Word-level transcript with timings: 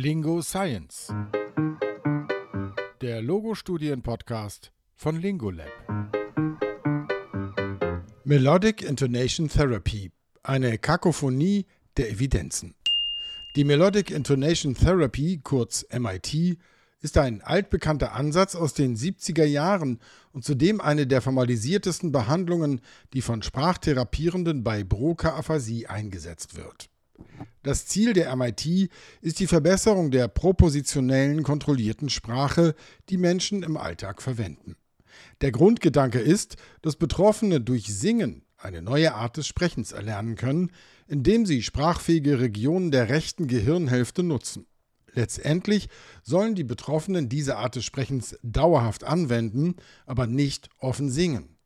Lingo 0.00 0.42
Science. 0.42 1.12
Der 3.00 3.20
Logo-Studien-Podcast 3.20 4.70
von 4.94 5.20
Lingolab. 5.20 5.66
Melodic 8.22 8.82
Intonation 8.82 9.48
Therapy. 9.48 10.12
Eine 10.44 10.78
Kakophonie 10.78 11.66
der 11.96 12.12
Evidenzen. 12.12 12.76
Die 13.56 13.64
Melodic 13.64 14.12
Intonation 14.12 14.76
Therapy, 14.76 15.40
kurz 15.42 15.84
MIT, 15.90 16.58
ist 17.00 17.18
ein 17.18 17.42
altbekannter 17.42 18.12
Ansatz 18.12 18.54
aus 18.54 18.74
den 18.74 18.96
70er 18.96 19.46
Jahren 19.46 19.98
und 20.30 20.44
zudem 20.44 20.80
eine 20.80 21.08
der 21.08 21.22
formalisiertesten 21.22 22.12
Behandlungen, 22.12 22.82
die 23.14 23.20
von 23.20 23.42
Sprachtherapierenden 23.42 24.62
bei 24.62 24.84
Broca-Aphasie 24.84 25.88
eingesetzt 25.88 26.54
wird. 26.56 26.88
Das 27.62 27.86
Ziel 27.86 28.12
der 28.12 28.34
MIT 28.34 28.90
ist 29.20 29.40
die 29.40 29.46
Verbesserung 29.46 30.10
der 30.10 30.28
propositionellen 30.28 31.42
kontrollierten 31.42 32.08
Sprache, 32.08 32.74
die 33.08 33.18
Menschen 33.18 33.62
im 33.62 33.76
Alltag 33.76 34.22
verwenden. 34.22 34.76
Der 35.40 35.52
Grundgedanke 35.52 36.20
ist, 36.20 36.56
dass 36.82 36.96
Betroffene 36.96 37.60
durch 37.60 37.86
Singen 37.86 38.44
eine 38.56 38.82
neue 38.82 39.14
Art 39.14 39.36
des 39.36 39.46
Sprechens 39.46 39.92
erlernen 39.92 40.34
können, 40.34 40.72
indem 41.06 41.46
sie 41.46 41.62
sprachfähige 41.62 42.40
Regionen 42.40 42.90
der 42.90 43.08
rechten 43.08 43.46
Gehirnhälfte 43.46 44.22
nutzen. 44.22 44.66
Letztendlich 45.12 45.88
sollen 46.22 46.54
die 46.54 46.64
Betroffenen 46.64 47.28
diese 47.28 47.56
Art 47.56 47.76
des 47.76 47.84
Sprechens 47.84 48.38
dauerhaft 48.42 49.04
anwenden, 49.04 49.76
aber 50.06 50.26
nicht 50.26 50.68
offen 50.78 51.10
singen. 51.10 51.56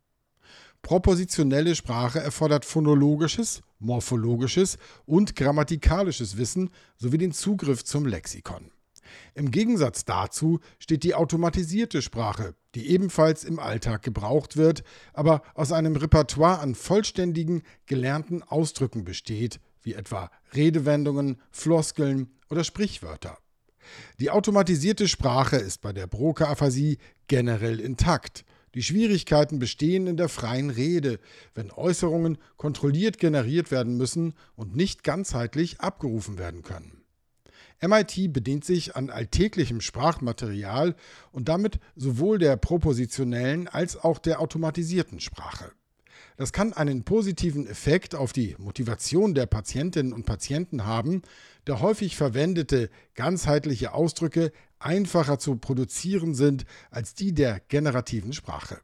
Propositionelle 0.82 1.74
Sprache 1.74 2.18
erfordert 2.20 2.64
phonologisches, 2.64 3.62
morphologisches 3.82 4.78
und 5.04 5.36
grammatikalisches 5.36 6.36
Wissen 6.36 6.70
sowie 6.96 7.18
den 7.18 7.32
Zugriff 7.32 7.84
zum 7.84 8.06
Lexikon. 8.06 8.70
Im 9.34 9.50
Gegensatz 9.50 10.04
dazu 10.04 10.60
steht 10.78 11.02
die 11.04 11.14
automatisierte 11.14 12.02
Sprache, 12.02 12.54
die 12.74 12.88
ebenfalls 12.90 13.44
im 13.44 13.58
Alltag 13.58 14.02
gebraucht 14.02 14.56
wird, 14.56 14.82
aber 15.12 15.42
aus 15.54 15.72
einem 15.72 15.96
Repertoire 15.96 16.60
an 16.60 16.74
vollständigen, 16.74 17.62
gelernten 17.86 18.42
Ausdrücken 18.42 19.04
besteht, 19.04 19.60
wie 19.82 19.94
etwa 19.94 20.30
Redewendungen, 20.54 21.40
Floskeln 21.50 22.30
oder 22.48 22.64
Sprichwörter. 22.64 23.38
Die 24.20 24.30
automatisierte 24.30 25.08
Sprache 25.08 25.56
ist 25.56 25.80
bei 25.80 25.92
der 25.92 26.06
Broca-Aphasie 26.06 26.98
generell 27.26 27.80
intakt. 27.80 28.44
Die 28.74 28.82
Schwierigkeiten 28.82 29.58
bestehen 29.58 30.06
in 30.06 30.16
der 30.16 30.28
freien 30.28 30.70
Rede, 30.70 31.18
wenn 31.54 31.70
Äußerungen 31.70 32.38
kontrolliert 32.56 33.18
generiert 33.18 33.70
werden 33.70 33.96
müssen 33.96 34.34
und 34.56 34.74
nicht 34.74 35.04
ganzheitlich 35.04 35.80
abgerufen 35.80 36.38
werden 36.38 36.62
können. 36.62 37.02
MIT 37.82 38.32
bedient 38.32 38.64
sich 38.64 38.94
an 38.94 39.10
alltäglichem 39.10 39.80
Sprachmaterial 39.80 40.94
und 41.32 41.48
damit 41.48 41.80
sowohl 41.96 42.38
der 42.38 42.56
propositionellen 42.56 43.66
als 43.66 43.96
auch 43.96 44.18
der 44.18 44.40
automatisierten 44.40 45.20
Sprache. 45.20 45.72
Das 46.36 46.52
kann 46.52 46.72
einen 46.72 47.04
positiven 47.04 47.66
Effekt 47.66 48.14
auf 48.14 48.32
die 48.32 48.54
Motivation 48.58 49.34
der 49.34 49.46
Patientinnen 49.46 50.12
und 50.12 50.24
Patienten 50.24 50.84
haben, 50.86 51.22
da 51.64 51.80
häufig 51.80 52.16
verwendete 52.16 52.88
ganzheitliche 53.14 53.92
Ausdrücke 53.92 54.52
einfacher 54.84 55.38
zu 55.38 55.56
produzieren 55.56 56.34
sind 56.34 56.64
als 56.90 57.14
die 57.14 57.32
der 57.32 57.60
generativen 57.60 58.32
Sprache. 58.32 58.80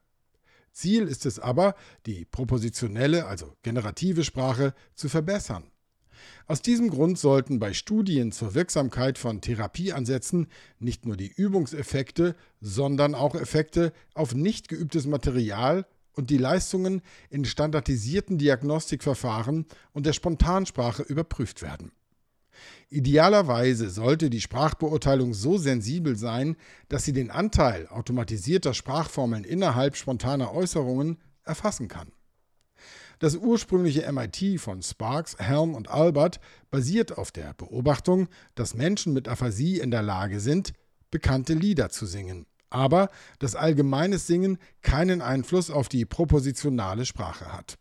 Ziel 0.72 1.08
ist 1.08 1.26
es 1.26 1.38
aber, 1.40 1.74
die 2.06 2.24
propositionelle, 2.24 3.26
also 3.26 3.56
generative 3.62 4.22
Sprache 4.22 4.74
zu 4.94 5.08
verbessern. 5.08 5.70
Aus 6.46 6.62
diesem 6.62 6.90
Grund 6.90 7.18
sollten 7.18 7.58
bei 7.58 7.72
Studien 7.72 8.32
zur 8.32 8.54
Wirksamkeit 8.54 9.18
von 9.18 9.40
Therapieansätzen 9.40 10.48
nicht 10.78 11.06
nur 11.06 11.16
die 11.16 11.28
Übungseffekte, 11.28 12.34
sondern 12.60 13.14
auch 13.14 13.34
Effekte 13.34 13.92
auf 14.14 14.34
nicht 14.34 14.68
geübtes 14.68 15.06
Material 15.06 15.86
und 16.12 16.30
die 16.30 16.38
Leistungen 16.38 17.02
in 17.30 17.44
standardisierten 17.44 18.38
Diagnostikverfahren 18.38 19.66
und 19.92 20.06
der 20.06 20.12
Spontansprache 20.12 21.02
überprüft 21.02 21.62
werden. 21.62 21.92
Idealerweise 22.90 23.90
sollte 23.90 24.30
die 24.30 24.40
Sprachbeurteilung 24.40 25.34
so 25.34 25.58
sensibel 25.58 26.16
sein, 26.16 26.56
dass 26.88 27.04
sie 27.04 27.12
den 27.12 27.30
Anteil 27.30 27.86
automatisierter 27.88 28.74
Sprachformeln 28.74 29.44
innerhalb 29.44 29.96
spontaner 29.96 30.52
Äußerungen 30.54 31.18
erfassen 31.44 31.88
kann. 31.88 32.12
Das 33.18 33.34
ursprüngliche 33.34 34.10
MIT 34.12 34.60
von 34.60 34.80
Sparks, 34.82 35.36
Helm 35.38 35.74
und 35.74 35.90
Albert 35.90 36.40
basiert 36.70 37.18
auf 37.18 37.32
der 37.32 37.52
Beobachtung, 37.54 38.28
dass 38.54 38.74
Menschen 38.74 39.12
mit 39.12 39.28
Aphasie 39.28 39.80
in 39.80 39.90
der 39.90 40.02
Lage 40.02 40.38
sind, 40.38 40.72
bekannte 41.10 41.54
Lieder 41.54 41.90
zu 41.90 42.06
singen 42.06 42.46
aber 42.70 43.10
dass 43.38 43.54
allgemeines 43.54 44.26
Singen 44.26 44.58
keinen 44.82 45.22
Einfluss 45.22 45.70
auf 45.70 45.88
die 45.88 46.04
propositionale 46.04 47.06
Sprache 47.06 47.52
hat. 47.52 47.78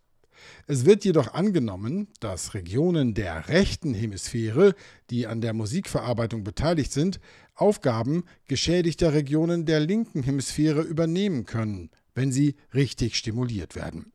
Es 0.67 0.85
wird 0.85 1.05
jedoch 1.05 1.33
angenommen, 1.33 2.07
dass 2.19 2.53
Regionen 2.53 3.13
der 3.13 3.49
rechten 3.49 3.93
Hemisphäre, 3.93 4.75
die 5.09 5.27
an 5.27 5.41
der 5.41 5.53
Musikverarbeitung 5.53 6.43
beteiligt 6.43 6.91
sind, 6.91 7.19
Aufgaben 7.55 8.23
geschädigter 8.47 9.13
Regionen 9.13 9.65
der 9.65 9.79
linken 9.79 10.23
Hemisphäre 10.23 10.81
übernehmen 10.81 11.45
können, 11.45 11.89
wenn 12.13 12.31
sie 12.31 12.55
richtig 12.73 13.15
stimuliert 13.15 13.75
werden. 13.75 14.11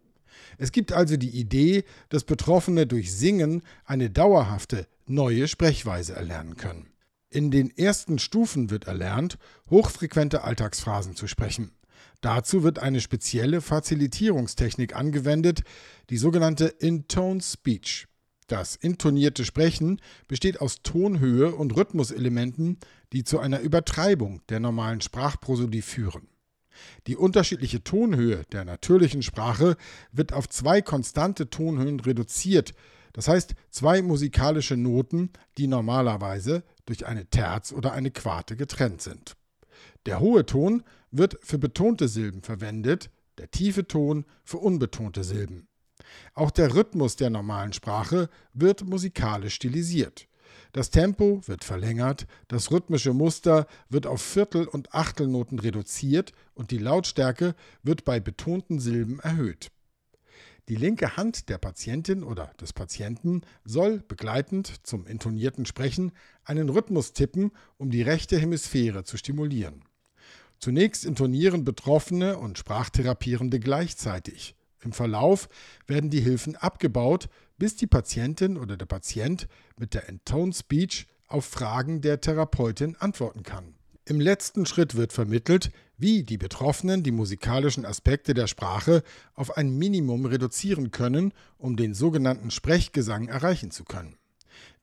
Es 0.59 0.73
gibt 0.73 0.93
also 0.93 1.17
die 1.17 1.31
Idee, 1.31 1.85
dass 2.09 2.25
Betroffene 2.25 2.87
durch 2.87 3.13
Singen 3.13 3.63
eine 3.85 4.11
dauerhafte 4.11 4.87
neue 5.07 5.49
Sprechweise 5.49 6.15
erlernen 6.15 6.57
können. 6.57 6.89
In 7.31 7.51
den 7.51 7.77
ersten 7.77 8.19
Stufen 8.19 8.71
wird 8.71 8.85
erlernt, 8.87 9.39
hochfrequente 9.71 10.45
Alltagsphrasen 10.45 11.17
zu 11.17 11.27
sprechen. 11.27 11.73
Dazu 12.21 12.63
wird 12.63 12.79
eine 12.79 13.01
spezielle 13.01 13.61
Fazilitierungstechnik 13.61 14.95
angewendet, 14.95 15.63
die 16.11 16.19
sogenannte 16.19 16.67
Intone 16.67 17.41
Speech. 17.41 18.07
Das 18.47 18.77
intonierte 18.77 19.45
Sprechen 19.45 20.01
besteht 20.29 20.61
aus 20.61 20.83
Tonhöhe 20.83 21.55
und 21.55 21.75
Rhythmuselementen, 21.77 22.79
die 23.13 23.25
zu 23.25 23.39
einer 23.39 23.61
Übertreibung 23.61 24.43
der 24.49 24.61
normalen 24.61 25.01
Sprachprosodie 25.01 25.83
führen. 25.83 26.29
Die 27.07 27.17
unterschiedliche 27.17 27.83
Tonhöhe 27.83 28.45
der 28.53 28.65
natürlichen 28.65 29.23
Sprache 29.23 29.77
wird 30.11 30.33
auf 30.33 30.49
zwei 30.49 30.83
konstante 30.83 31.51
Tonhöhen 31.51 32.01
reduziert, 32.01 32.75
das 33.13 33.29
heißt 33.29 33.55
zwei 33.71 34.03
musikalische 34.03 34.77
Noten, 34.77 35.31
die 35.59 35.67
normalerweise 35.67 36.65
durch 36.87 37.07
eine 37.07 37.27
Terz 37.27 37.73
oder 37.73 37.93
eine 37.93 38.11
Quarte 38.11 38.57
getrennt 38.57 39.03
sind. 39.03 39.37
Der 40.07 40.21
hohe 40.21 40.47
Ton 40.47 40.83
wird 41.13 41.39
für 41.43 41.59
betonte 41.59 42.09
Silben 42.09 42.43
verwendet, 42.43 43.11
der 43.39 43.51
tiefe 43.51 43.87
Ton 43.87 44.25
für 44.45 44.59
unbetonte 44.59 45.23
Silben. 45.23 45.69
Auch 46.35 46.51
der 46.51 46.75
Rhythmus 46.75 47.17
der 47.17 47.31
normalen 47.31 47.73
Sprache 47.73 48.29
wird 48.53 48.85
musikalisch 48.85 49.55
stilisiert. 49.55 50.27
Das 50.73 50.91
Tempo 50.91 51.43
wird 51.47 51.65
verlängert, 51.65 52.27
das 52.49 52.71
rhythmische 52.71 53.13
Muster 53.13 53.67
wird 53.91 54.07
auf 54.07 54.23
Viertel- 54.23 54.67
und 54.67 54.95
Achtelnoten 54.95 55.59
reduziert 55.59 56.33
und 56.55 56.71
die 56.71 56.79
Lautstärke 56.79 57.55
wird 57.83 58.05
bei 58.05 58.21
betonten 58.21 58.81
Silben 58.81 59.21
erhöht. 59.21 59.71
Die 60.69 60.77
linke 60.77 61.17
Hand 61.17 61.49
der 61.49 61.59
Patientin 61.59 62.23
oder 62.23 62.53
des 62.61 62.73
Patienten 62.73 63.43
soll 63.65 63.99
begleitend 63.99 64.87
zum 64.87 65.07
intonierten 65.07 65.67
Sprechen 65.67 66.13
einen 66.45 66.69
Rhythmus 66.69 67.13
tippen, 67.13 67.51
um 67.77 67.91
die 67.91 68.03
rechte 68.03 68.39
Hemisphäre 68.39 69.05
zu 69.05 69.17
stimulieren. 69.17 69.85
Zunächst 70.63 71.05
intonieren 71.05 71.65
Betroffene 71.65 72.39
und 72.39 72.57
Sprachtherapierende 72.57 73.59
gleichzeitig. 73.59 74.55
Im 74.85 74.93
Verlauf 74.93 75.49
werden 75.89 76.09
die 76.09 76.21
Hilfen 76.21 76.55
abgebaut, 76.55 77.29
bis 77.59 77.75
die 77.75 77.89
Patientin 77.89 78.57
oder 78.57 78.77
der 78.77 78.87
Patient 78.87 79.49
mit 79.77 79.93
der 79.93 80.09
Intone 80.09 80.53
Speech 80.53 81.09
auf 81.27 81.47
Fragen 81.47 82.01
der 82.01 82.21
Therapeutin 82.21 82.95
antworten 82.95 83.43
kann. 83.43 83.75
Im 84.05 84.21
letzten 84.21 84.65
Schritt 84.65 84.95
wird 84.95 85.13
vermittelt, 85.13 85.73
wie 85.99 86.23
die 86.23 86.39
Betroffenen 86.39 87.03
die 87.03 87.11
musikalischen 87.11 87.85
Aspekte 87.85 88.33
der 88.33 88.47
Sprache 88.47 89.03
auf 89.35 89.57
ein 89.57 89.77
Minimum 89.77 90.27
reduzieren 90.27 90.93
können, 90.93 91.33
um 91.59 91.77
den 91.77 91.93
sogenannten 91.93 92.53
Sprechgesang 92.53 93.27
erreichen 93.27 93.73
zu 93.73 93.83
können. 93.83 94.17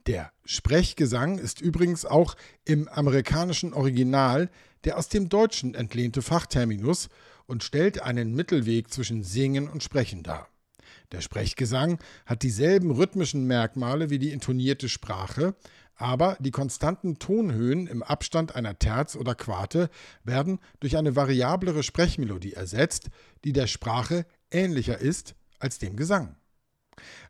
Der 0.10 0.32
Sprechgesang 0.44 1.38
ist 1.38 1.62
übrigens 1.62 2.04
auch 2.04 2.36
im 2.66 2.88
amerikanischen 2.88 3.76
Original 3.76 4.50
der 4.84 4.98
aus 4.98 5.08
dem 5.08 5.30
Deutschen 5.30 5.76
entlehnte 5.76 6.24
Fachterminus 6.24 7.10
und 7.46 7.64
stellt 7.64 8.02
einen 8.02 8.34
Mittelweg 8.34 8.92
zwischen 8.92 9.22
Singen 9.22 9.70
und 9.70 9.84
Sprechen 9.84 10.24
dar. 10.24 10.50
Der 11.12 11.22
Sprechgesang 11.22 12.00
hat 12.26 12.42
dieselben 12.42 12.90
rhythmischen 12.90 13.46
Merkmale 13.46 14.10
wie 14.10 14.18
die 14.18 14.32
intonierte 14.32 14.90
Sprache, 14.90 15.54
aber 15.94 16.38
die 16.40 16.50
konstanten 16.50 17.20
Tonhöhen 17.20 17.86
im 17.86 18.02
Abstand 18.02 18.56
einer 18.56 18.80
Terz 18.80 19.16
oder 19.16 19.36
Quarte 19.36 19.92
werden 20.24 20.58
durch 20.80 20.98
eine 20.98 21.16
variablere 21.16 21.84
Sprechmelodie 21.84 22.54
ersetzt, 22.54 23.12
die 23.44 23.54
der 23.54 23.68
Sprache 23.68 24.26
ähnlicher 24.50 24.98
ist 24.98 25.36
als 25.60 25.78
dem 25.78 25.96
Gesang. 25.96 26.36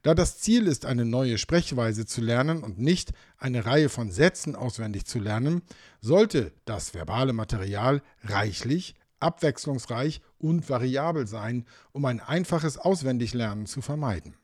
Da 0.04 0.14
das 0.14 0.40
Ziel 0.40 0.68
ist, 0.68 0.86
eine 0.86 1.06
neue 1.06 1.38
Sprechweise 1.38 2.06
zu 2.06 2.22
lernen 2.22 2.64
und 2.64 2.80
nicht 2.80 3.12
eine 3.38 3.66
Reihe 3.66 3.90
von 3.90 4.12
Sätzen 4.12 4.56
auswendig 4.56 5.06
zu 5.06 5.20
lernen, 5.20 5.62
sollte 6.02 6.52
das 6.66 6.94
verbale 6.94 7.34
Material 7.34 8.02
reichlich, 8.24 8.96
abwechslungsreich 9.20 10.22
und 10.38 10.70
variabel 10.70 11.28
sein, 11.28 11.66
um 11.92 12.06
ein 12.06 12.20
einfaches 12.20 12.78
Auswendiglernen 12.78 13.66
zu 13.66 13.82
vermeiden. 13.82 14.36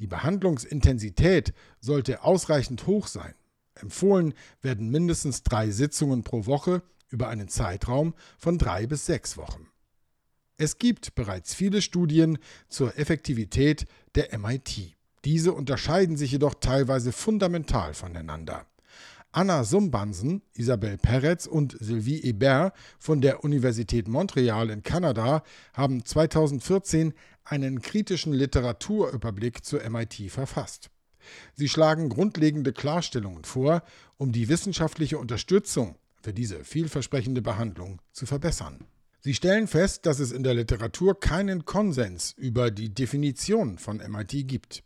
Die 0.00 0.06
Behandlungsintensität 0.06 1.52
sollte 1.80 2.22
ausreichend 2.22 2.86
hoch 2.86 3.06
sein. 3.06 3.34
Empfohlen 3.74 4.34
werden 4.62 4.90
mindestens 4.90 5.42
drei 5.42 5.70
Sitzungen 5.70 6.24
pro 6.24 6.46
Woche 6.46 6.82
über 7.10 7.28
einen 7.28 7.48
Zeitraum 7.48 8.14
von 8.38 8.58
drei 8.58 8.86
bis 8.86 9.06
sechs 9.06 9.36
Wochen. 9.36 9.68
Es 10.60 10.78
gibt 10.78 11.14
bereits 11.14 11.54
viele 11.54 11.80
Studien 11.80 12.36
zur 12.68 12.98
Effektivität 12.98 13.86
der 14.16 14.36
MIT. 14.36 14.96
Diese 15.24 15.52
unterscheiden 15.52 16.16
sich 16.16 16.32
jedoch 16.32 16.54
teilweise 16.54 17.12
fundamental 17.12 17.94
voneinander. 17.94 18.66
Anna 19.30 19.62
Sumbansen, 19.62 20.42
Isabelle 20.54 20.98
Peretz 20.98 21.46
und 21.46 21.76
Sylvie 21.78 22.20
Hebert 22.22 22.74
von 22.98 23.20
der 23.20 23.44
Universität 23.44 24.08
Montreal 24.08 24.70
in 24.70 24.82
Kanada 24.82 25.44
haben 25.74 26.04
2014 26.04 27.14
einen 27.44 27.80
kritischen 27.80 28.32
Literaturüberblick 28.32 29.64
zur 29.64 29.88
MIT 29.88 30.28
verfasst. 30.28 30.90
Sie 31.54 31.68
schlagen 31.68 32.08
grundlegende 32.08 32.72
Klarstellungen 32.72 33.44
vor, 33.44 33.84
um 34.16 34.32
die 34.32 34.48
wissenschaftliche 34.48 35.18
Unterstützung 35.18 35.94
für 36.20 36.32
diese 36.32 36.64
vielversprechende 36.64 37.42
Behandlung 37.42 38.00
zu 38.12 38.26
verbessern. 38.26 38.88
Sie 39.28 39.34
stellen 39.34 39.66
fest, 39.66 40.06
dass 40.06 40.20
es 40.20 40.32
in 40.32 40.42
der 40.42 40.54
Literatur 40.54 41.20
keinen 41.20 41.66
Konsens 41.66 42.32
über 42.38 42.70
die 42.70 42.94
Definition 42.94 43.76
von 43.76 43.98
MIT 43.98 44.48
gibt. 44.48 44.82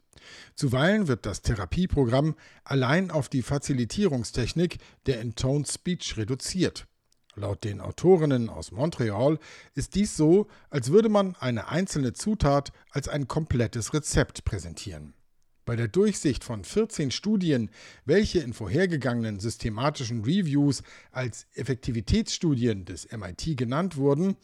Zuweilen 0.57 1.07
wird 1.07 1.27
das 1.27 1.43
Therapieprogramm 1.43 2.35
allein 2.65 3.13
auf 3.13 3.29
die 3.29 3.43
Facilitierungstechnik 3.43 4.79
der 5.07 5.21
Intoned 5.21 5.69
Speech 5.69 6.17
reduziert. 6.17 6.89
Laut 7.37 7.63
den 7.63 7.81
Autorinnen 7.81 8.49
aus 8.49 8.73
Montreal 8.73 9.39
ist 9.77 9.95
dies 9.95 10.17
so, 10.17 10.49
als 10.71 10.91
würde 10.91 11.09
man 11.09 11.37
eine 11.37 11.69
einzelne 11.69 12.13
Zutat 12.13 12.73
als 12.91 13.07
ein 13.07 13.29
komplettes 13.29 13.95
Rezept 13.95 14.45
präsentieren. 14.45 15.15
Bei 15.65 15.77
der 15.77 15.87
Durchsicht 15.87 16.43
von 16.43 16.65
14 16.65 17.13
Studien, 17.13 17.71
welche 18.05 18.41
in 18.41 18.53
vorhergegangenen 18.53 19.39
systematischen 19.39 20.25
Reviews 20.25 20.83
als 21.13 21.47
Effektivitätsstudien 21.55 22.85
des 22.85 23.09
MIT 23.13 23.57
genannt 23.57 23.97
wurden, 23.97 24.37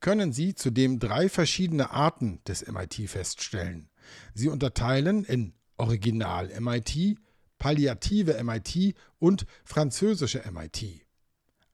können 0.00 0.32
Sie 0.32 0.54
zudem 0.54 0.98
drei 0.98 1.30
verschiedene 1.30 1.90
Arten 1.90 2.40
des 2.46 2.66
MIT 2.66 3.08
feststellen. 3.08 3.88
Sie 4.34 4.48
unterteilen 4.48 5.24
in 5.24 5.54
Original 5.78 6.50
MIT, 6.60 7.16
Palliative 7.58 8.42
MIT 8.44 8.94
und 9.18 9.46
französische 9.64 10.42
MIT. 10.52 11.06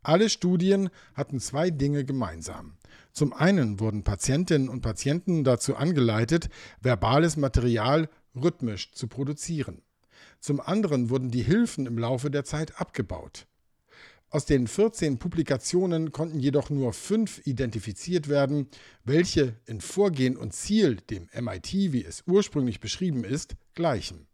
Alle 0.04 0.28
Studien 0.28 0.90
hatten 1.14 1.40
zwei 1.40 1.70
Dinge 1.70 2.04
gemeinsam. 2.04 2.76
Zum 3.12 3.32
einen 3.32 3.78
wurden 3.78 4.02
Patientinnen 4.04 4.68
und 4.68 4.80
Patienten 4.80 5.44
dazu 5.44 5.76
angeleitet, 5.76 6.48
verbales 6.80 7.36
Material 7.36 8.08
rhythmisch 8.34 8.92
zu 8.92 9.08
produzieren. 9.08 9.82
Zum 10.40 10.60
anderen 10.60 11.10
wurden 11.10 11.30
die 11.30 11.42
Hilfen 11.42 11.86
im 11.86 11.98
Laufe 11.98 12.30
der 12.30 12.44
Zeit 12.44 12.80
abgebaut. 12.80 13.46
Aus 14.30 14.46
den 14.46 14.66
14 14.66 15.18
Publikationen 15.18 16.10
konnten 16.10 16.38
jedoch 16.38 16.70
nur 16.70 16.94
fünf 16.94 17.46
identifiziert 17.46 18.28
werden, 18.28 18.66
welche 19.04 19.56
in 19.66 19.82
Vorgehen 19.82 20.38
und 20.38 20.54
Ziel 20.54 20.96
dem 20.96 21.28
MIT, 21.38 21.72
wie 21.92 22.02
es 22.02 22.24
ursprünglich 22.26 22.80
beschrieben 22.80 23.24
ist, 23.24 23.56
gleichen. 23.74 24.26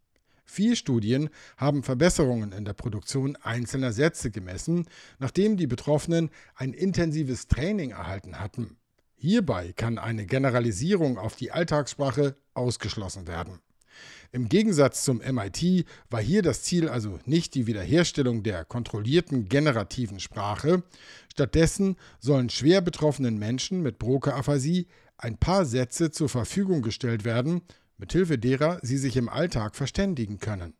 Vier 0.45 0.77
Studien 0.77 1.29
haben 1.57 1.83
Verbesserungen 1.83 2.53
in 2.53 2.63
der 2.65 2.73
Produktion 2.73 3.35
einzelner 3.35 3.91
Sätze 3.91 4.31
gemessen, 4.31 4.87
nachdem 5.19 5.57
die 5.57 5.67
Betroffenen 5.67 6.29
ein 6.55 6.73
intensives 6.73 7.47
Training 7.47 7.91
erhalten 7.91 8.39
hatten. 8.39 8.77
Hierbei 9.15 9.73
kann 9.73 9.97
eine 9.97 10.25
Generalisierung 10.25 11.17
auf 11.17 11.35
die 11.35 11.51
Alltagssprache 11.51 12.37
ausgeschlossen 12.53 13.27
werden. 13.27 13.59
Im 14.31 14.47
Gegensatz 14.47 15.03
zum 15.03 15.17
MIT 15.17 15.85
war 16.09 16.21
hier 16.21 16.41
das 16.41 16.63
Ziel 16.63 16.87
also 16.87 17.19
nicht 17.25 17.55
die 17.55 17.67
Wiederherstellung 17.67 18.43
der 18.43 18.65
kontrollierten 18.65 19.49
generativen 19.49 20.19
Sprache, 20.19 20.83
stattdessen 21.31 21.95
sollen 22.19 22.49
schwer 22.49 22.81
betroffenen 22.81 23.39
Menschen 23.39 23.81
mit 23.81 23.97
Broca-Aphasie 23.97 24.87
ein 25.17 25.37
paar 25.37 25.65
Sätze 25.65 26.11
zur 26.11 26.29
Verfügung 26.29 26.81
gestellt 26.81 27.25
werden, 27.25 27.61
mithilfe 27.97 28.37
derer 28.37 28.79
sie 28.81 28.97
sich 28.97 29.17
im 29.17 29.29
Alltag 29.29 29.75
verständigen 29.75 30.39
können. 30.39 30.73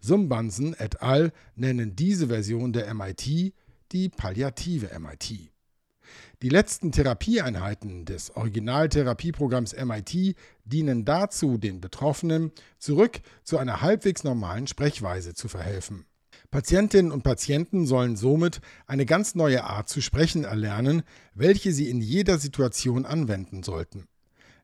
Sumbansen 0.00 0.74
et 0.78 1.02
al. 1.02 1.32
nennen 1.56 1.96
diese 1.96 2.28
Version 2.28 2.72
der 2.72 2.92
MIT 2.94 3.52
die 3.92 4.08
palliative 4.08 4.90
MIT. 4.98 5.50
Die 6.42 6.48
letzten 6.48 6.92
Therapieeinheiten 6.92 8.04
des 8.04 8.34
Originaltherapieprogramms 8.36 9.74
MIT 9.74 10.36
dienen 10.64 11.04
dazu, 11.04 11.58
den 11.58 11.80
Betroffenen 11.80 12.52
zurück 12.78 13.20
zu 13.44 13.58
einer 13.58 13.80
halbwegs 13.80 14.24
normalen 14.24 14.66
Sprechweise 14.66 15.34
zu 15.34 15.48
verhelfen. 15.48 16.06
Patientinnen 16.50 17.12
und 17.12 17.22
Patienten 17.22 17.86
sollen 17.86 18.16
somit 18.16 18.60
eine 18.86 19.06
ganz 19.06 19.34
neue 19.34 19.64
Art 19.64 19.88
zu 19.88 20.00
sprechen 20.00 20.44
erlernen, 20.44 21.02
welche 21.34 21.72
sie 21.72 21.88
in 21.90 22.00
jeder 22.00 22.38
Situation 22.38 23.04
anwenden 23.04 23.62
sollten. 23.62 24.06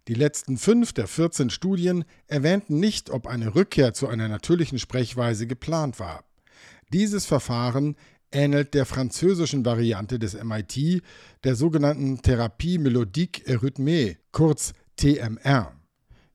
Die 0.08 0.14
letzten 0.14 0.58
fünf 0.58 0.92
der 0.92 1.06
14 1.06 1.50
Studien 1.50 2.04
erwähnten 2.26 2.80
nicht, 2.80 3.10
ob 3.10 3.26
eine 3.26 3.54
Rückkehr 3.54 3.94
zu 3.94 4.08
einer 4.08 4.28
natürlichen 4.28 4.78
Sprechweise 4.78 5.46
geplant 5.46 6.00
war. 6.00 6.24
Dieses 6.92 7.24
Verfahren 7.24 7.96
ähnelt 8.32 8.74
der 8.74 8.86
französischen 8.86 9.64
Variante 9.64 10.18
des 10.18 10.42
MIT, 10.42 11.02
der 11.44 11.54
sogenannten 11.54 12.18
Thérapie 12.18 12.78
Mélodique 12.78 13.46
Eurythmée, 13.46 14.16
kurz 14.32 14.72
TMR. 14.96 15.72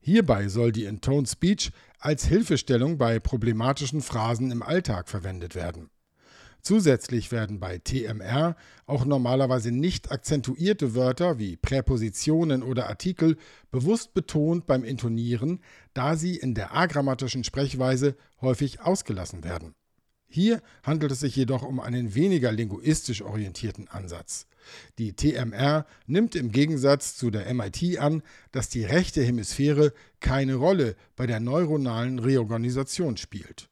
Hierbei 0.00 0.48
soll 0.48 0.72
die 0.72 0.84
Intoned 0.84 1.28
Speech 1.28 1.70
als 1.98 2.26
Hilfestellung 2.26 2.96
bei 2.98 3.18
problematischen 3.18 4.00
Phrasen 4.00 4.50
im 4.50 4.62
Alltag 4.62 5.08
verwendet 5.08 5.54
werden. 5.54 5.90
Zusätzlich 6.60 7.32
werden 7.32 7.60
bei 7.60 7.78
TMR 7.78 8.56
auch 8.86 9.04
normalerweise 9.04 9.70
nicht 9.70 10.10
akzentuierte 10.10 10.94
Wörter 10.94 11.38
wie 11.38 11.56
Präpositionen 11.56 12.62
oder 12.62 12.88
Artikel 12.88 13.36
bewusst 13.70 14.12
betont 14.12 14.66
beim 14.66 14.84
Intonieren, 14.84 15.60
da 15.94 16.16
sie 16.16 16.36
in 16.36 16.54
der 16.54 16.76
agrammatischen 16.76 17.44
Sprechweise 17.44 18.16
häufig 18.40 18.80
ausgelassen 18.80 19.44
werden. 19.44 19.74
Hier 20.28 20.60
handelt 20.82 21.12
es 21.12 21.20
sich 21.20 21.34
jedoch 21.34 21.62
um 21.62 21.80
einen 21.80 22.14
weniger 22.14 22.52
linguistisch 22.52 23.22
orientierten 23.22 23.88
Ansatz. 23.88 24.46
Die 24.98 25.14
TMR 25.14 25.86
nimmt 26.06 26.34
im 26.34 26.52
Gegensatz 26.52 27.16
zu 27.16 27.30
der 27.30 27.52
MIT 27.54 27.98
an, 27.98 28.22
dass 28.52 28.68
die 28.68 28.84
rechte 28.84 29.22
Hemisphäre 29.22 29.94
keine 30.20 30.56
Rolle 30.56 30.96
bei 31.16 31.26
der 31.26 31.40
neuronalen 31.40 32.18
Reorganisation 32.18 33.16
spielt. 33.16 33.70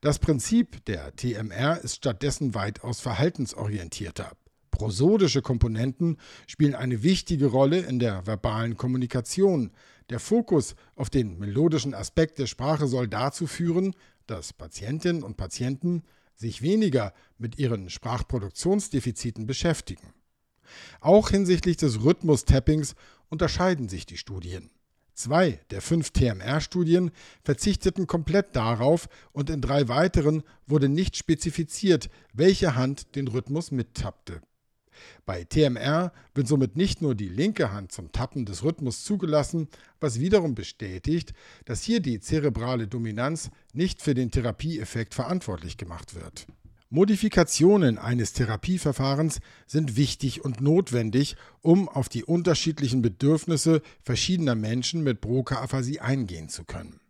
Das 0.00 0.18
Prinzip 0.18 0.84
der 0.86 1.14
TMR 1.14 1.80
ist 1.82 1.96
stattdessen 1.96 2.54
weitaus 2.54 3.00
verhaltensorientierter. 3.00 4.32
Prosodische 4.70 5.42
Komponenten 5.42 6.16
spielen 6.46 6.74
eine 6.74 7.02
wichtige 7.02 7.46
Rolle 7.46 7.80
in 7.80 7.98
der 7.98 8.26
verbalen 8.26 8.76
Kommunikation. 8.76 9.70
Der 10.10 10.18
Fokus 10.18 10.74
auf 10.96 11.10
den 11.10 11.38
melodischen 11.38 11.94
Aspekt 11.94 12.38
der 12.38 12.46
Sprache 12.46 12.86
soll 12.86 13.06
dazu 13.06 13.46
führen, 13.46 13.94
dass 14.26 14.52
Patientinnen 14.52 15.22
und 15.22 15.36
Patienten 15.36 16.02
sich 16.34 16.62
weniger 16.62 17.12
mit 17.38 17.58
ihren 17.58 17.90
Sprachproduktionsdefiziten 17.90 19.46
beschäftigen. 19.46 20.12
Auch 21.00 21.30
hinsichtlich 21.30 21.76
des 21.76 22.02
Rhythmus-Tappings 22.02 22.94
unterscheiden 23.28 23.88
sich 23.88 24.06
die 24.06 24.16
Studien. 24.16 24.70
Zwei 25.14 25.60
der 25.70 25.82
fünf 25.82 26.10
TMR-Studien 26.10 27.10
verzichteten 27.42 28.06
komplett 28.06 28.56
darauf 28.56 29.08
und 29.32 29.50
in 29.50 29.60
drei 29.60 29.88
weiteren 29.88 30.42
wurde 30.66 30.88
nicht 30.88 31.16
spezifiziert, 31.16 32.08
welche 32.32 32.74
Hand 32.74 33.14
den 33.14 33.28
Rhythmus 33.28 33.70
mittappte. 33.70 34.40
Bei 35.26 35.44
TMR 35.44 36.12
wird 36.34 36.48
somit 36.48 36.76
nicht 36.76 37.02
nur 37.02 37.14
die 37.14 37.28
linke 37.28 37.72
Hand 37.72 37.92
zum 37.92 38.12
Tappen 38.12 38.44
des 38.44 38.62
Rhythmus 38.62 39.04
zugelassen, 39.04 39.68
was 40.00 40.20
wiederum 40.20 40.54
bestätigt, 40.54 41.32
dass 41.64 41.82
hier 41.82 42.00
die 42.00 42.20
zerebrale 42.20 42.88
Dominanz 42.88 43.50
nicht 43.72 44.02
für 44.02 44.14
den 44.14 44.30
Therapieeffekt 44.30 45.14
verantwortlich 45.14 45.76
gemacht 45.76 46.14
wird. 46.14 46.46
Modifikationen 46.94 47.96
eines 47.96 48.34
Therapieverfahrens 48.34 49.40
sind 49.66 49.96
wichtig 49.96 50.44
und 50.44 50.60
notwendig, 50.60 51.36
um 51.62 51.88
auf 51.88 52.10
die 52.10 52.22
unterschiedlichen 52.22 53.00
Bedürfnisse 53.00 53.80
verschiedener 54.02 54.54
Menschen 54.54 55.02
mit 55.02 55.22
Broca-Aphasie 55.22 56.00
eingehen 56.00 56.50
zu 56.50 56.64
können. 56.64 57.01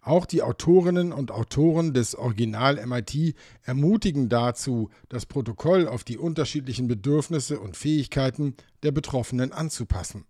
Auch 0.00 0.26
die 0.26 0.42
Autorinnen 0.42 1.12
und 1.12 1.30
Autoren 1.30 1.94
des 1.94 2.14
Original 2.14 2.84
MIT 2.86 3.34
ermutigen 3.62 4.28
dazu, 4.28 4.90
das 5.08 5.26
Protokoll 5.26 5.88
auf 5.88 6.04
die 6.04 6.18
unterschiedlichen 6.18 6.88
Bedürfnisse 6.88 7.58
und 7.58 7.76
Fähigkeiten 7.76 8.54
der 8.82 8.92
Betroffenen 8.92 9.52
anzupassen. 9.52 10.26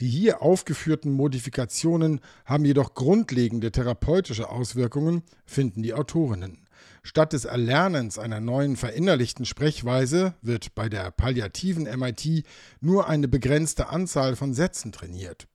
Die 0.00 0.08
hier 0.08 0.42
aufgeführten 0.42 1.12
Modifikationen 1.12 2.20
haben 2.44 2.64
jedoch 2.64 2.94
grundlegende 2.94 3.72
therapeutische 3.72 4.48
Auswirkungen, 4.50 5.22
finden 5.46 5.82
die 5.82 5.94
Autorinnen. 5.94 6.64
Statt 7.02 7.32
des 7.32 7.44
Erlernens 7.44 8.18
einer 8.18 8.40
neuen 8.40 8.76
verinnerlichten 8.76 9.44
Sprechweise 9.44 10.34
wird 10.42 10.74
bei 10.74 10.88
der 10.88 11.10
palliativen 11.10 11.84
MIT 11.84 12.44
nur 12.80 13.08
eine 13.08 13.28
begrenzte 13.28 13.88
Anzahl 13.88 14.36
von 14.36 14.54
Sätzen 14.54 14.92
trainiert. 14.92 15.46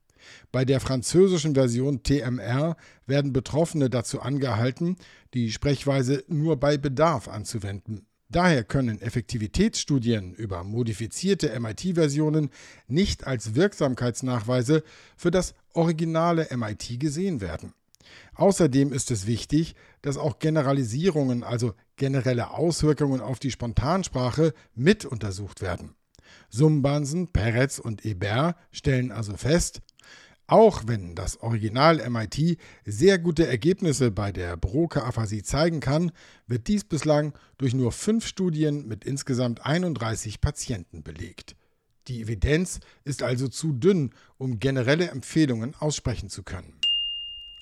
Bei 0.51 0.65
der 0.65 0.79
französischen 0.79 1.53
Version 1.53 2.03
TMR 2.03 2.75
werden 3.05 3.33
Betroffene 3.33 3.89
dazu 3.89 4.21
angehalten, 4.21 4.97
die 5.33 5.51
Sprechweise 5.51 6.23
nur 6.27 6.57
bei 6.57 6.77
Bedarf 6.77 7.27
anzuwenden. 7.27 8.05
Daher 8.31 8.63
können 8.63 9.01
Effektivitätsstudien 9.01 10.33
über 10.35 10.63
modifizierte 10.63 11.59
MIT-Versionen 11.59 12.51
nicht 12.88 13.25
als 13.25 13.55
Wirksamkeitsnachweise 13.55 14.83
für 15.17 15.31
das 15.31 15.55
originale 15.73 16.47
MIT 16.55 16.99
gesehen 16.99 17.41
werden. 17.41 17.73
Außerdem 18.35 18.93
ist 18.93 19.09
es 19.09 19.25
wichtig, 19.25 19.75
dass 20.03 20.17
auch 20.17 20.38
Generalisierungen, 20.39 21.43
also 21.43 21.73
generelle 21.95 22.51
Auswirkungen 22.51 23.19
auf 23.19 23.39
die 23.39 23.51
Spontansprache, 23.51 24.53
mit 24.75 25.05
untersucht 25.05 25.61
werden. 25.61 25.95
Sumbansen, 26.49 27.31
Peretz 27.31 27.79
und 27.79 28.05
Ebert 28.05 28.55
stellen 28.71 29.11
also 29.11 29.35
fest, 29.38 29.81
auch 30.51 30.84
wenn 30.88 31.15
das 31.15 31.41
Original 31.41 32.10
MIT 32.10 32.58
sehr 32.84 33.20
gute 33.20 33.48
Ergebnisse 33.48 34.10
bei 34.10 34.32
der 34.32 34.58
Broca-Aphasie 34.58 35.44
zeigen 35.44 35.79
kann, 35.79 36.12
wird 36.48 36.68
dies 36.68 36.84
bislang 36.84 37.34
durch 37.60 37.75
nur 37.75 37.91
fünf 37.91 38.25
Studien 38.25 38.88
mit 38.88 39.06
insgesamt 39.06 39.63
31 39.65 40.41
Patienten 40.41 41.03
belegt. 41.03 41.56
Die 42.08 42.22
Evidenz 42.22 42.79
ist 43.03 43.22
also 43.22 43.48
zu 43.48 43.74
dünn, 43.74 44.10
um 44.39 44.60
generelle 44.60 45.10
Empfehlungen 45.10 45.75
aussprechen 45.75 46.29
zu 46.29 46.41
können. 46.41 46.74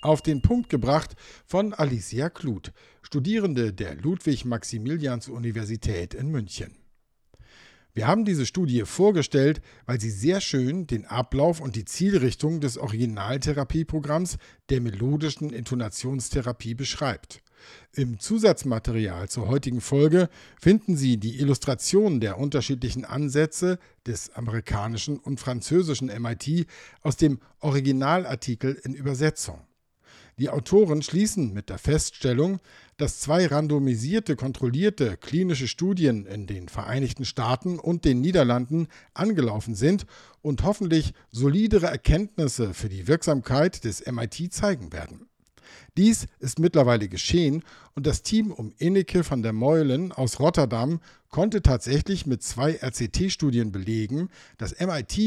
Auf 0.02 0.22
den 0.22 0.42
Punkt 0.42 0.70
gebracht 0.70 1.18
von 1.46 1.74
Alicia 1.74 2.30
Kluth, 2.30 2.72
Studierende 3.02 3.74
der 3.74 3.96
Ludwig-Maximilians-Universität 3.96 6.14
in 6.14 6.30
München. 6.30 6.77
Wir 7.98 8.06
haben 8.06 8.26
diese 8.26 8.46
Studie 8.46 8.84
vorgestellt, 8.86 9.60
weil 9.88 10.00
sie 10.00 10.12
sehr 10.12 10.40
schön 10.40 10.86
den 10.86 11.08
Ablauf 11.08 11.60
und 11.60 11.76
die 11.76 11.84
Zielrichtung 11.84 12.60
des 12.60 12.78
Originaltherapieprogramms 12.78 14.38
der 14.70 14.82
melodischen 14.82 15.50
Intonationstherapie 15.50 16.76
beschreibt. 16.76 17.42
Im 17.94 18.20
Zusatzmaterial 18.20 19.30
zur 19.30 19.48
heutigen 19.48 19.82
Folge 19.82 20.30
finden 20.62 20.96
Sie 20.96 21.18
die 21.18 21.40
Illustration 21.40 22.20
der 22.20 22.38
unterschiedlichen 22.38 23.04
Ansätze 23.04 23.80
des 24.06 24.30
amerikanischen 24.36 25.18
und 25.18 25.40
französischen 25.40 26.12
MIT 26.22 26.68
aus 27.02 27.18
dem 27.18 27.40
Originalartikel 27.62 28.80
in 28.84 28.94
Übersetzung. 28.94 29.67
Die 30.40 30.50
Autoren 30.50 31.02
schließen 31.02 31.52
mit 31.52 31.70
der 31.70 31.80
Feststellung, 31.80 32.60
dass 32.98 33.20
zwei 33.20 33.48
randomisierte, 33.48 34.36
kontrollierte 34.36 35.18
klinische 35.18 35.68
Studien 35.68 36.28
in 36.28 36.46
den 36.46 36.70
Vereinigten 36.70 37.26
Staaten 37.26 37.80
und 37.80 38.06
den 38.06 38.22
Niederlanden 38.22 38.88
angelaufen 39.16 39.74
sind 39.74 40.06
und 40.44 40.64
hoffentlich 40.64 41.14
solidere 41.32 41.88
Erkenntnisse 41.88 42.76
für 42.76 42.88
die 42.88 43.08
Wirksamkeit 43.08 43.84
des 43.84 44.06
MIT 44.06 44.54
zeigen 44.54 44.94
werden. 44.94 45.28
Dies 45.98 46.28
ist 46.38 46.60
mittlerweile 46.60 47.10
geschehen 47.10 47.64
und 47.96 48.06
das 48.06 48.22
Team 48.22 48.52
um 48.52 48.72
Inneke 48.78 49.28
van 49.28 49.42
der 49.42 49.54
Meulen 49.54 50.12
aus 50.12 50.40
Rotterdam 50.40 51.00
konnte 51.30 51.64
tatsächlich 51.64 52.28
mit 52.28 52.44
zwei 52.44 52.76
RCT-Studien 52.76 53.72
belegen, 53.72 54.30
dass 54.60 54.80
MIT 54.80 55.18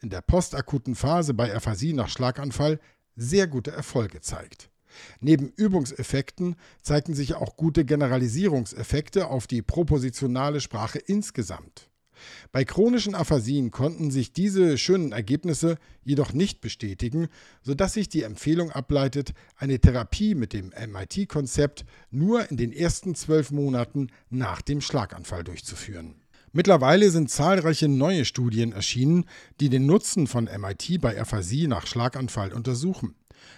in 0.00 0.10
der 0.10 0.20
postakuten 0.20 0.94
Phase 0.94 1.32
bei 1.32 1.54
Aphasie 1.54 1.94
nach 1.94 2.10
Schlaganfall 2.10 2.78
sehr 3.18 3.46
gute 3.46 3.72
Erfolge 3.72 4.20
zeigt. 4.20 4.70
Neben 5.20 5.48
Übungseffekten 5.50 6.56
zeigten 6.80 7.14
sich 7.14 7.34
auch 7.34 7.56
gute 7.56 7.84
Generalisierungseffekte 7.84 9.28
auf 9.28 9.46
die 9.46 9.62
propositionale 9.62 10.60
Sprache 10.60 10.98
insgesamt. 10.98 11.90
Bei 12.50 12.64
chronischen 12.64 13.14
Aphasien 13.14 13.70
konnten 13.70 14.10
sich 14.10 14.32
diese 14.32 14.76
schönen 14.76 15.12
Ergebnisse 15.12 15.78
jedoch 16.02 16.32
nicht 16.32 16.60
bestätigen, 16.60 17.28
sodass 17.62 17.92
sich 17.92 18.08
die 18.08 18.22
Empfehlung 18.22 18.72
ableitet, 18.72 19.34
eine 19.56 19.78
Therapie 19.78 20.34
mit 20.34 20.52
dem 20.52 20.70
MIT-Konzept 20.70 21.84
nur 22.10 22.50
in 22.50 22.56
den 22.56 22.72
ersten 22.72 23.14
zwölf 23.14 23.52
Monaten 23.52 24.08
nach 24.30 24.62
dem 24.62 24.80
Schlaganfall 24.80 25.44
durchzuführen. 25.44 26.16
Mittlerweile 26.52 27.10
sind 27.10 27.30
zahlreiche 27.30 27.88
neue 27.88 28.24
Studien 28.24 28.72
erschienen, 28.72 29.26
die 29.60 29.68
den 29.68 29.86
Nutzen 29.86 30.26
von 30.26 30.44
MIT 30.44 31.00
bei 31.00 31.20
Aphasie 31.20 31.66
nach 31.66 31.86
Schlaganfall 31.86 32.52
untersuchen. 32.52 33.14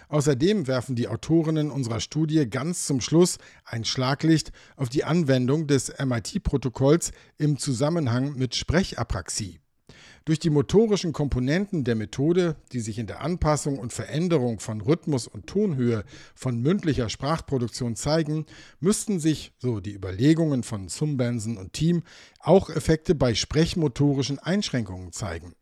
Außerdem 0.09 0.67
werfen 0.67 0.95
die 0.95 1.07
Autorinnen 1.07 1.71
unserer 1.71 2.01
Studie 2.01 2.49
ganz 2.49 2.85
zum 2.85 2.99
Schluss 2.99 3.37
ein 3.63 3.85
Schlaglicht 3.85 4.51
auf 4.75 4.89
die 4.89 5.05
Anwendung 5.05 5.67
des 5.67 5.93
MIT-Protokolls 5.97 7.11
im 7.37 7.57
Zusammenhang 7.57 8.35
mit 8.35 8.55
Sprechapraxie. 8.55 9.60
Durch 10.23 10.37
die 10.37 10.51
motorischen 10.51 11.13
Komponenten 11.13 11.83
der 11.83 11.95
Methode, 11.95 12.55
die 12.73 12.79
sich 12.79 12.99
in 12.99 13.07
der 13.07 13.21
Anpassung 13.21 13.79
und 13.79 13.91
Veränderung 13.91 14.59
von 14.59 14.79
Rhythmus 14.79 15.27
und 15.27 15.47
Tonhöhe 15.47 16.03
von 16.35 16.61
mündlicher 16.61 17.09
Sprachproduktion 17.09 17.95
zeigen, 17.95 18.45
müssten 18.79 19.19
sich, 19.19 19.51
so 19.57 19.79
die 19.79 19.93
Überlegungen 19.93 20.61
von 20.61 20.89
Sumbensen 20.89 21.57
und 21.57 21.73
Team, 21.73 22.03
auch 22.39 22.69
Effekte 22.69 23.15
bei 23.15 23.33
sprechmotorischen 23.33 24.37
Einschränkungen 24.37 25.11
zeigen. 25.11 25.53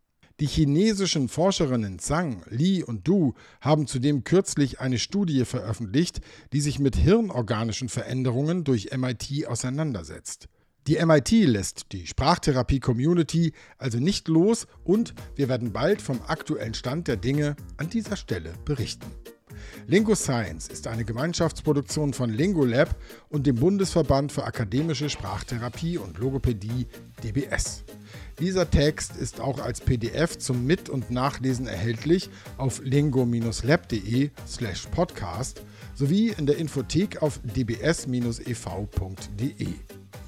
Die 0.41 0.47
chinesischen 0.47 1.29
Forscherinnen 1.29 1.99
Zhang, 1.99 2.43
Li 2.49 2.83
und 2.83 3.07
Du 3.07 3.35
haben 3.61 3.87
zudem 3.87 4.25
kürzlich 4.25 4.81
eine 4.81 4.99
Studie 4.99 5.45
veröffentlicht, 5.45 6.19
die 6.51 6.61
sich 6.61 6.79
mit 6.79 6.97
hirnorganischen 6.97 7.87
Veränderungen 7.87 8.65
durch 8.65 8.89
MIT 8.95 9.47
auseinandersetzt. 9.47 10.49
Die 10.89 10.97
MIT 11.05 11.29
lässt 11.45 11.91
die 11.91 12.07
Sprachtherapie-Community 12.07 13.53
also 13.77 13.99
nicht 13.99 14.27
los 14.27 14.65
und 14.83 15.13
wir 15.35 15.47
werden 15.47 15.71
bald 15.71 16.01
vom 16.01 16.19
aktuellen 16.25 16.73
Stand 16.73 17.07
der 17.07 17.15
Dinge 17.15 17.55
an 17.77 17.91
dieser 17.91 18.15
Stelle 18.15 18.53
berichten. 18.65 19.05
Lingo 19.85 20.15
Science 20.15 20.67
ist 20.67 20.87
eine 20.87 21.05
Gemeinschaftsproduktion 21.05 22.13
von 22.13 22.31
Lingolab 22.31 22.95
und 23.29 23.45
dem 23.45 23.57
Bundesverband 23.57 24.31
für 24.31 24.45
akademische 24.45 25.11
Sprachtherapie 25.11 25.99
und 25.99 26.17
Logopädie 26.17 26.87
DBS. 27.23 27.83
Dieser 28.39 28.67
Text 28.71 29.15
ist 29.15 29.41
auch 29.41 29.59
als 29.59 29.81
PDF 29.81 30.39
zum 30.39 30.65
Mit- 30.65 30.89
und 30.89 31.11
Nachlesen 31.11 31.67
erhältlich 31.67 32.31
auf 32.57 32.81
lingo-lab.de 32.83 34.31
slash 34.47 34.87
podcast 34.87 35.61
sowie 35.93 36.33
in 36.35 36.47
der 36.47 36.57
Infothek 36.57 37.21
auf 37.21 37.39
dbs-ev.de. 37.43 38.47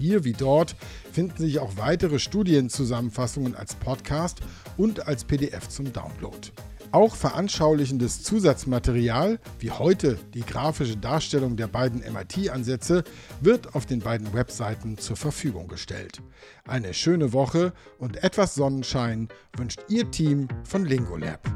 Hier 0.02 0.24
wie 0.24 0.34
dort 0.34 0.76
finden 1.12 1.38
sich 1.38 1.60
auch 1.60 1.78
weitere 1.78 2.18
Studienzusammenfassungen 2.18 3.56
als 3.56 3.76
Podcast 3.76 4.40
und 4.76 5.08
als 5.08 5.26
PDF 5.26 5.70
zum 5.70 5.94
Download. 5.94 6.40
Auch 6.92 7.16
veranschaulichendes 7.16 8.24
Zusatzmaterial, 8.24 9.40
wie 9.60 9.70
heute 9.70 10.18
die 10.34 10.42
grafische 10.42 10.98
Darstellung 10.98 11.56
der 11.56 11.68
beiden 11.68 12.02
MIT-Ansätze, 12.02 13.04
wird 13.42 13.76
auf 13.76 13.86
den 13.86 14.00
beiden 14.00 14.34
Webseiten 14.34 14.98
zur 14.98 15.18
Verfügung 15.18 15.68
gestellt. 15.68 16.24
Eine 16.68 16.96
schöne 16.96 17.32
Woche 17.32 17.72
und 18.00 18.24
etwas 18.24 18.56
Sonnenschein 18.56 19.30
wünscht 19.56 19.82
Ihr 19.88 20.10
Team 20.10 20.48
von 20.64 20.84
Lingolab. 20.84 21.48